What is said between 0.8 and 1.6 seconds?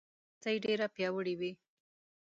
پیاوړې وي.